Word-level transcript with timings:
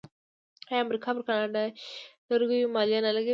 آیا 0.69 0.79
امریکا 0.85 1.09
پر 1.15 1.23
کاناډایی 1.27 1.71
لرګیو 2.29 2.73
مالیه 2.75 2.99
نه 3.05 3.11
لګوي؟ 3.15 3.29